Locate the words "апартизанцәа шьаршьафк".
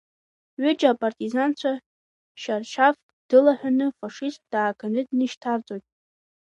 0.91-3.05